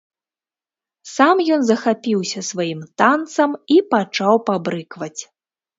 Сам 1.15 1.35
ён 1.57 1.61
захапіўся 1.69 2.39
сваім 2.49 2.81
танцам 3.03 3.51
і 3.79 3.83
пачаў 3.95 4.35
пабрыкваць. 4.51 5.17